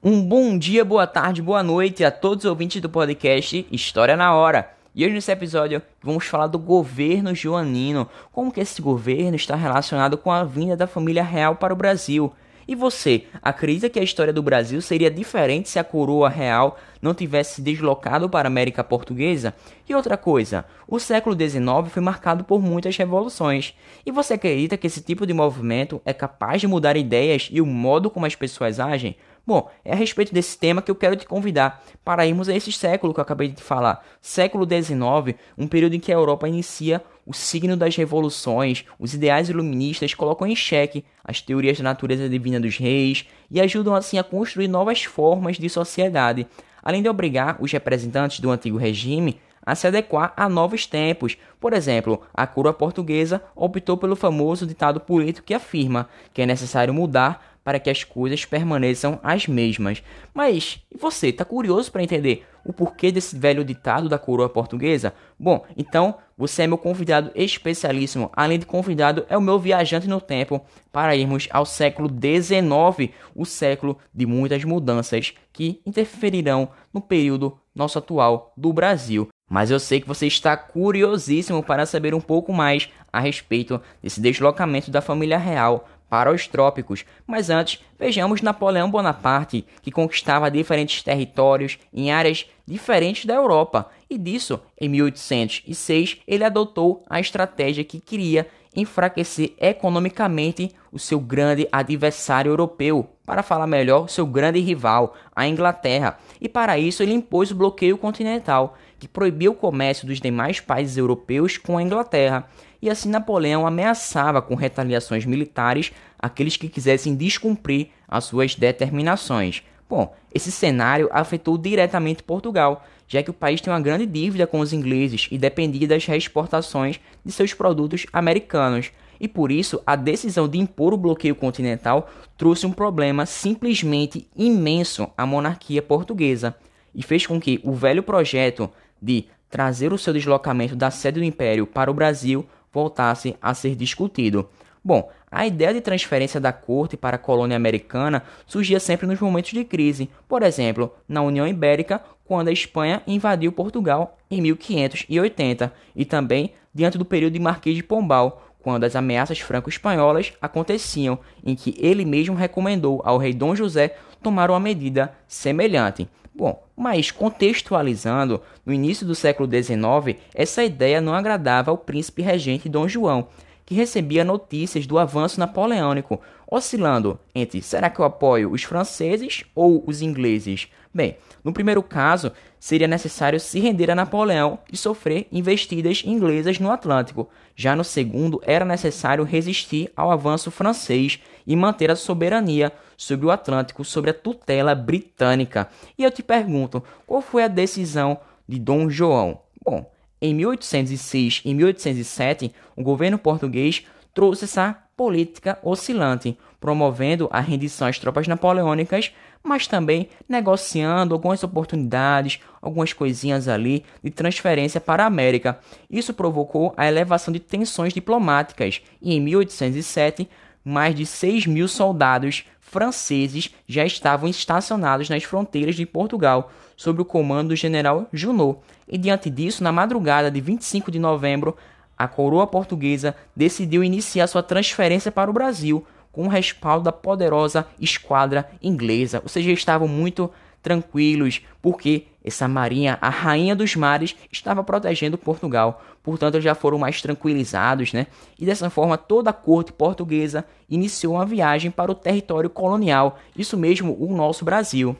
[0.00, 4.32] Um bom dia, boa tarde, boa noite a todos os ouvintes do podcast História na
[4.32, 4.70] Hora.
[4.94, 10.16] E hoje nesse episódio vamos falar do governo joanino, como que esse governo está relacionado
[10.16, 12.32] com a vinda da família real para o Brasil.
[12.68, 17.14] E você, acredita que a história do Brasil seria diferente se a coroa real não
[17.14, 19.54] tivesse se deslocado para a América Portuguesa?
[19.88, 23.74] E outra coisa, o século XIX foi marcado por muitas revoluções.
[24.04, 27.66] E você acredita que esse tipo de movimento é capaz de mudar ideias e o
[27.66, 29.16] modo como as pessoas agem?
[29.48, 32.70] Bom, é a respeito desse tema que eu quero te convidar para irmos a esse
[32.70, 34.04] século que eu acabei de falar.
[34.20, 39.48] Século XIX, um período em que a Europa inicia o signo das revoluções, os ideais
[39.48, 44.22] iluministas colocam em xeque as teorias da natureza divina dos reis e ajudam assim a
[44.22, 46.46] construir novas formas de sociedade,
[46.82, 51.38] além de obrigar os representantes do antigo regime a se adequar a novos tempos.
[51.58, 56.92] Por exemplo, a coroa portuguesa optou pelo famoso ditado político que afirma que é necessário
[56.92, 60.02] mudar para que as coisas permaneçam as mesmas.
[60.32, 65.14] Mas e você, está curioso para entender o porquê desse velho ditado da coroa portuguesa?
[65.38, 68.30] Bom, então você é meu convidado especialíssimo.
[68.32, 73.44] Além de convidado, é o meu viajante no tempo para irmos ao século XIX, o
[73.44, 79.28] século de muitas mudanças que interferirão no período nosso atual do Brasil.
[79.48, 84.20] Mas eu sei que você está curiosíssimo para saber um pouco mais a respeito desse
[84.20, 87.04] deslocamento da família real para os trópicos.
[87.26, 93.90] Mas antes, vejamos Napoleão Bonaparte, que conquistava diferentes territórios em áreas diferentes da Europa.
[94.08, 101.68] E disso, em 1806, ele adotou a estratégia que queria enfraquecer economicamente o seu grande
[101.72, 106.18] adversário europeu, para falar melhor, seu grande rival, a Inglaterra.
[106.40, 110.96] E para isso ele impôs o bloqueio continental, que proibiu o comércio dos demais países
[110.96, 112.48] europeus com a Inglaterra
[112.80, 119.62] e assim Napoleão ameaçava com retaliações militares aqueles que quisessem descumprir as suas determinações.
[119.88, 124.60] Bom, esse cenário afetou diretamente Portugal, já que o país tem uma grande dívida com
[124.60, 128.92] os ingleses e dependia das reexportações de seus produtos americanos.
[129.18, 135.08] E por isso, a decisão de impor o bloqueio continental trouxe um problema simplesmente imenso
[135.16, 136.54] à monarquia portuguesa
[136.94, 138.70] e fez com que o velho projeto
[139.00, 143.74] de trazer o seu deslocamento da sede do império para o Brasil voltasse a ser
[143.74, 144.48] discutido.
[144.84, 149.50] Bom, a ideia de transferência da corte para a colônia americana surgia sempre nos momentos
[149.50, 156.04] de crise, por exemplo, na União Ibérica, quando a Espanha invadiu Portugal em 1580, e
[156.04, 161.74] também diante do período de Marquês de Pombal, quando as ameaças franco-espanholas aconteciam, em que
[161.78, 166.08] ele mesmo recomendou ao rei Dom José tomar uma medida semelhante.
[166.34, 172.68] Bom, mas contextualizando, no início do século XIX, essa ideia não agradava ao príncipe regente
[172.68, 173.26] Dom João,
[173.68, 176.18] que recebia notícias do avanço napoleônico,
[176.50, 180.68] oscilando entre será que eu apoio os franceses ou os ingleses?
[180.92, 186.70] Bem, no primeiro caso, seria necessário se render a Napoleão e sofrer investidas inglesas no
[186.70, 187.28] Atlântico.
[187.54, 193.30] Já no segundo, era necessário resistir ao avanço francês e manter a soberania sobre o
[193.30, 195.68] Atlântico sob a tutela britânica.
[195.98, 198.18] E eu te pergunto, qual foi a decisão
[198.48, 199.42] de Dom João?
[199.62, 207.86] Bom, em 1806 e 1807, o governo português trouxe essa política oscilante, promovendo a rendição
[207.86, 209.12] às tropas napoleônicas,
[209.42, 215.60] mas também negociando algumas oportunidades, algumas coisinhas ali de transferência para a América.
[215.88, 220.28] Isso provocou a elevação de tensões diplomáticas e em 1807
[220.64, 227.04] mais de 6 mil soldados franceses já estavam estacionados nas fronteiras de Portugal, sob o
[227.04, 228.60] comando do general Junot.
[228.86, 231.56] E diante disso, na madrugada de 25 de novembro,
[231.98, 237.66] a coroa portuguesa decidiu iniciar sua transferência para o Brasil com o respaldo da poderosa
[237.80, 239.20] esquadra inglesa.
[239.24, 240.30] Ou seja, estavam muito
[240.62, 245.82] tranquilos, porque essa marinha, a rainha dos mares, estava protegendo Portugal.
[246.02, 248.06] Portanto, já foram mais tranquilizados, né?
[248.38, 253.56] E dessa forma, toda a corte portuguesa iniciou uma viagem para o território colonial, isso
[253.56, 254.96] mesmo, o nosso Brasil.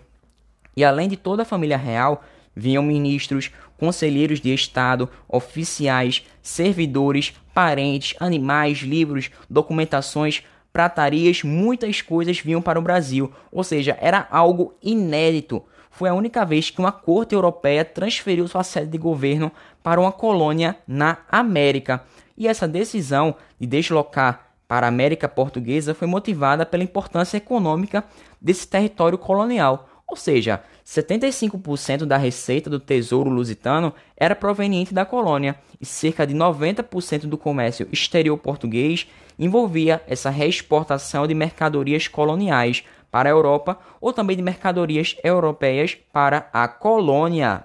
[0.79, 2.23] E além de toda a família real,
[2.55, 12.63] vinham ministros, conselheiros de Estado, oficiais, servidores, parentes, animais, livros, documentações, pratarias, muitas coisas vinham
[12.63, 15.65] para o Brasil, ou seja, era algo inédito.
[15.91, 19.51] Foi a única vez que uma corte europeia transferiu sua sede de governo
[19.83, 22.05] para uma colônia na América.
[22.37, 28.05] E essa decisão de deslocar para a América Portuguesa foi motivada pela importância econômica
[28.41, 35.57] desse território colonial, ou seja, 75% da receita do tesouro lusitano era proveniente da colônia
[35.79, 39.07] e cerca de 90% do comércio exterior português
[39.39, 46.49] envolvia essa reexportação de mercadorias coloniais para a Europa ou também de mercadorias europeias para
[46.55, 47.65] a colônia.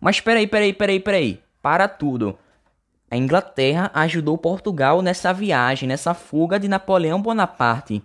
[0.00, 1.40] Mas peraí, peraí, peraí, peraí.
[1.60, 2.38] Para tudo.
[3.10, 8.02] A Inglaterra ajudou Portugal nessa viagem, nessa fuga de Napoleão Bonaparte.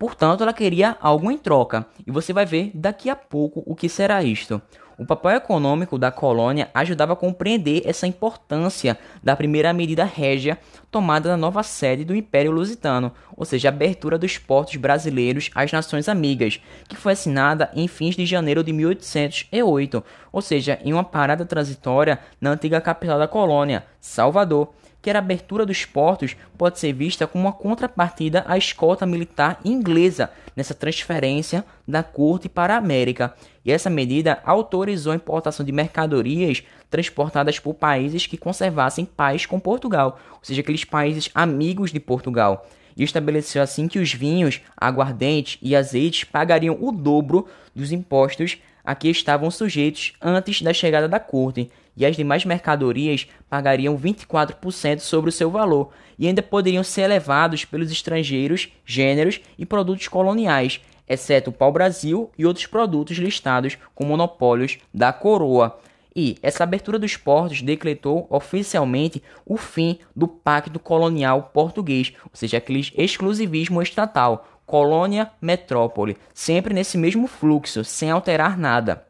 [0.00, 3.86] Portanto, ela queria algo em troca, e você vai ver daqui a pouco o que
[3.86, 4.58] será isto.
[4.96, 10.58] O papel econômico da colônia ajudava a compreender essa importância da primeira medida régia
[10.90, 15.70] tomada na nova sede do Império Lusitano, ou seja, a abertura dos portos brasileiros às
[15.70, 16.58] nações amigas,
[16.88, 22.18] que foi assinada em fins de janeiro de 1808, ou seja, em uma parada transitória
[22.40, 27.44] na antiga capital da colônia, Salvador que a abertura dos portos pode ser vista como
[27.44, 33.34] uma contrapartida à escolta militar inglesa nessa transferência da corte para a América.
[33.64, 39.60] E essa medida autorizou a importação de mercadorias transportadas por países que conservassem paz com
[39.60, 42.66] Portugal, ou seja, aqueles países amigos de Portugal.
[42.96, 48.94] E estabeleceu assim que os vinhos, aguardentes e azeites pagariam o dobro dos impostos a
[48.94, 55.30] que estavam sujeitos antes da chegada da corte, e as demais mercadorias pagariam 24% sobre
[55.30, 61.50] o seu valor e ainda poderiam ser levados pelos estrangeiros, gêneros e produtos coloniais, exceto
[61.50, 65.78] o pau-brasil e outros produtos listados como monopólios da coroa.
[66.14, 72.58] E essa abertura dos portos decretou oficialmente o fim do Pacto Colonial Português, ou seja,
[72.58, 79.09] aquele exclusivismo estatal, colônia-metrópole, sempre nesse mesmo fluxo, sem alterar nada.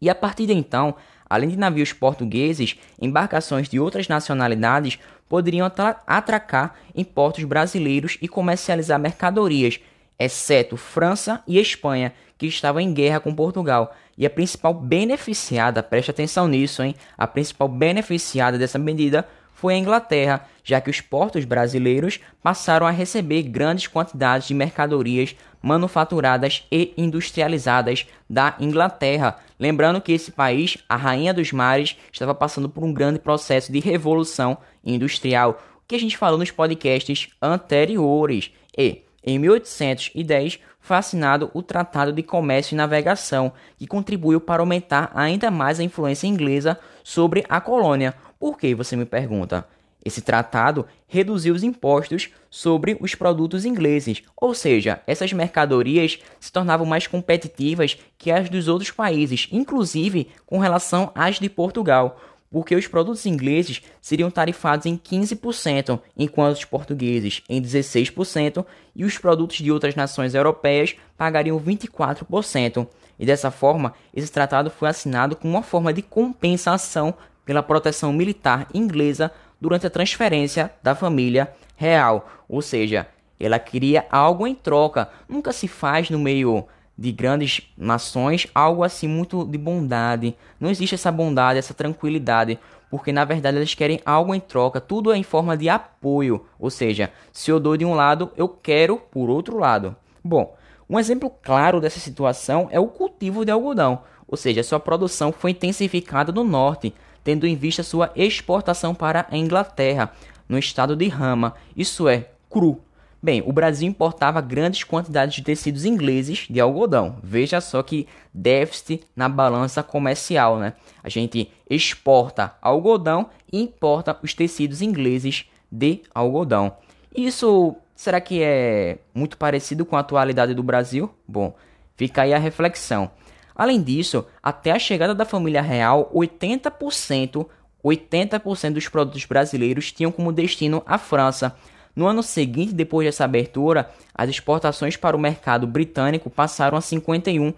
[0.00, 0.94] E a partir de então,
[1.28, 4.98] além de navios portugueses, embarcações de outras nacionalidades
[5.28, 5.70] poderiam
[6.06, 9.80] atracar em portos brasileiros e comercializar mercadorias,
[10.18, 13.94] exceto França e Espanha, que estavam em guerra com Portugal.
[14.16, 16.94] E a principal beneficiada, preste atenção nisso, hein?
[17.18, 19.26] A principal beneficiada dessa medida
[19.56, 25.34] foi a Inglaterra, já que os portos brasileiros passaram a receber grandes quantidades de mercadorias
[25.62, 29.38] manufaturadas e industrializadas da Inglaterra.
[29.58, 33.80] Lembrando que esse país, a rainha dos mares, estava passando por um grande processo de
[33.80, 35.58] revolução industrial,
[35.88, 38.52] que a gente falou nos podcasts anteriores.
[38.76, 45.10] E em 1810 foi assinado o Tratado de Comércio e Navegação, que contribuiu para aumentar
[45.16, 48.14] ainda mais a influência inglesa sobre a colônia.
[48.38, 49.66] Por que você me pergunta?
[50.04, 56.86] Esse tratado reduziu os impostos sobre os produtos ingleses, ou seja, essas mercadorias se tornavam
[56.86, 62.86] mais competitivas que as dos outros países, inclusive com relação às de Portugal, porque os
[62.86, 68.64] produtos ingleses seriam tarifados em 15%, enquanto os portugueses em 16%,
[68.94, 72.86] e os produtos de outras nações europeias pagariam 24%.
[73.18, 77.14] E dessa forma, esse tratado foi assinado como uma forma de compensação
[77.44, 83.06] pela proteção militar inglesa durante a transferência da família real, ou seja,
[83.38, 85.10] ela queria algo em troca.
[85.28, 86.66] Nunca se faz no meio
[86.98, 90.34] de grandes nações algo assim muito de bondade.
[90.58, 92.58] Não existe essa bondade, essa tranquilidade,
[92.90, 94.80] porque na verdade eles querem algo em troca.
[94.80, 98.48] Tudo é em forma de apoio, ou seja, se eu dou de um lado, eu
[98.48, 99.94] quero por outro lado.
[100.24, 100.56] Bom,
[100.88, 105.50] um exemplo claro dessa situação é o cultivo de algodão, ou seja, sua produção foi
[105.50, 110.12] intensificada no norte, tendo em vista sua exportação para a Inglaterra,
[110.48, 112.80] no estado de Rama, isso é, cru.
[113.26, 117.16] Bem, o Brasil importava grandes quantidades de tecidos ingleses de algodão.
[117.24, 120.74] Veja só que déficit na balança comercial, né?
[121.02, 126.76] A gente exporta algodão e importa os tecidos ingleses de algodão.
[127.16, 131.12] Isso será que é muito parecido com a atualidade do Brasil?
[131.26, 131.56] Bom,
[131.96, 133.10] fica aí a reflexão.
[133.56, 137.44] Além disso, até a chegada da família real, 80%,
[137.84, 141.56] 80% dos produtos brasileiros tinham como destino a França.
[141.96, 147.54] No ano seguinte, depois dessa abertura, as exportações para o mercado britânico passaram a 51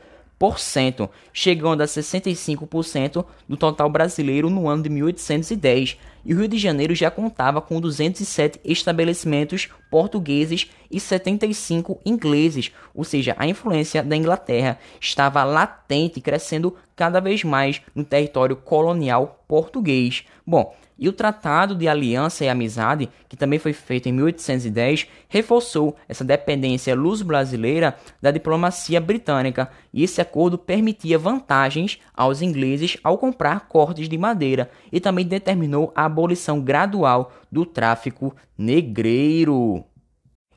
[1.32, 6.94] chegando a 65% do total brasileiro no ano de 1810, e o Rio de Janeiro
[6.94, 14.78] já contava com 207 estabelecimentos portugueses e 75 ingleses, ou seja, a influência da Inglaterra
[15.00, 20.24] estava latente, crescendo cada vez mais no território colonial português.
[20.46, 25.96] Bom, e o Tratado de Aliança e Amizade, que também foi feito em 1810, reforçou
[26.08, 33.68] essa dependência luso-brasileira da diplomacia britânica, e esse acordo permitia vantagens aos ingleses ao comprar
[33.68, 39.84] cortes de madeira e também determinou a abolição gradual do tráfico negreiro.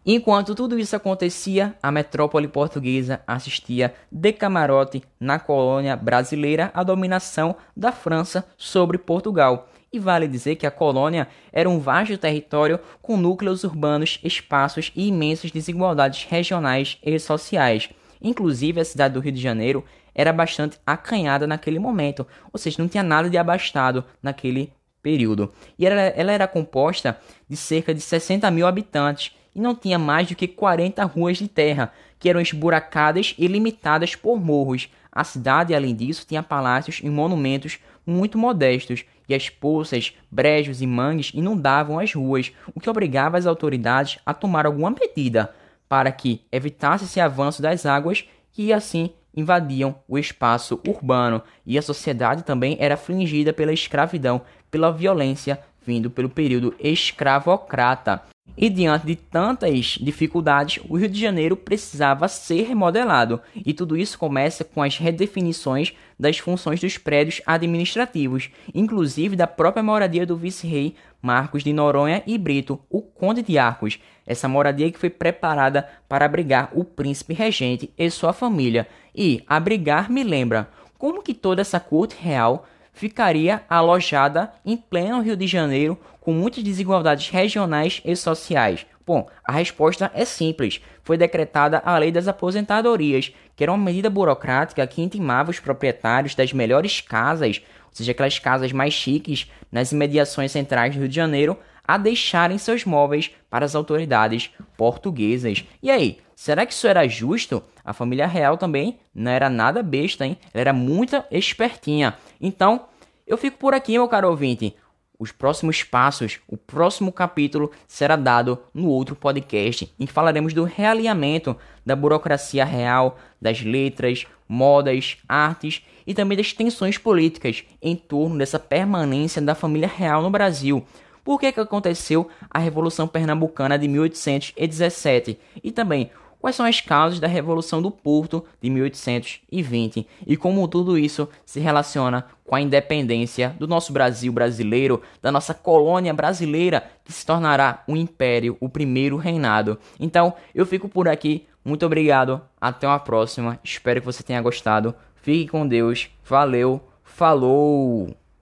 [0.04, 7.56] Enquanto tudo isso acontecia, a metrópole portuguesa assistia de camarote na colônia brasileira à dominação
[7.78, 13.16] da França sobre Portugal E vale dizer que a colônia era um vasto território com
[13.16, 17.90] núcleos urbanos, espaços e imensas desigualdades regionais e sociais.
[18.22, 19.84] Inclusive, a cidade do Rio de Janeiro
[20.16, 25.52] era bastante acanhada naquele momento, ou seja, não tinha nada de abastado naquele período.
[25.78, 27.18] E ela, ela era composta
[27.50, 31.48] de cerca de 60 mil habitantes e não tinha mais do que 40 ruas de
[31.48, 34.90] terra, que eram esburacadas e limitadas por morros.
[35.12, 40.88] A cidade, além disso, tinha palácios e monumentos muito modestos, e as poças, brejos e
[40.88, 45.54] mangues inundavam as ruas, o que obrigava as autoridades a tomar alguma medida
[45.88, 48.26] para que evitasse esse avanço das águas
[48.58, 54.92] e assim invadiam o espaço urbano, e a sociedade também era afligida pela escravidão, pela
[54.92, 58.24] violência vindo pelo período escravocrata.
[58.58, 64.20] E diante de tantas dificuldades, o Rio de Janeiro precisava ser remodelado, e tudo isso
[64.20, 70.96] começa com as redefinições das funções dos prédios administrativos, inclusive da própria moradia do vice-rei
[71.22, 74.00] Marcos de Noronha e Brito, o Conde de Arcos.
[74.28, 78.88] Essa moradia que foi preparada para abrigar o príncipe regente e sua família.
[79.16, 82.66] E abrigar me lembra como que toda essa corte real
[83.02, 88.86] ficaria alojada em pleno Rio de Janeiro com muitas desigualdades regionais e sociais?
[89.04, 90.80] Bom, a resposta é simples.
[91.02, 96.36] Foi decretada a Lei das Aposentadorias, que era uma medida burocrática que intimava os proprietários
[96.36, 101.16] das melhores casas, ou seja, aquelas casas mais chiques nas imediações centrais do Rio de
[101.16, 105.66] Janeiro, a deixarem seus móveis para as autoridades portuguesas.
[105.82, 107.64] E aí, será que isso era justo?
[107.84, 110.38] A família real também não era nada besta, hein?
[110.54, 112.16] Ela era muito espertinha.
[112.40, 112.86] Então,
[113.32, 114.76] eu fico por aqui, meu caro ouvinte.
[115.18, 120.66] Os próximos passos, o próximo capítulo será dado no outro podcast, em que falaremos do
[120.66, 128.38] realinhamento da burocracia real, das letras, modas, artes e também das tensões políticas em torno
[128.38, 130.86] dessa permanência da família real no Brasil.
[131.24, 136.12] Por que, que aconteceu a Revolução Pernambucana de 1817 e também
[136.42, 141.60] quais são as causas da Revolução do Porto de 1820 e como tudo isso se
[141.60, 147.84] relaciona com a independência do nosso Brasil brasileiro, da nossa colônia brasileira, que se tornará
[147.88, 149.80] um império, o primeiro reinado.
[150.00, 151.48] Então, eu fico por aqui.
[151.64, 152.42] Muito obrigado.
[152.60, 153.60] Até uma próxima.
[153.64, 154.96] Espero que você tenha gostado.
[155.22, 156.10] Fique com Deus.
[156.26, 156.82] Valeu.
[157.04, 158.21] Falou!